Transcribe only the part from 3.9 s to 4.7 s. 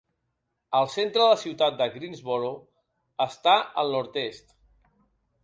nord-est.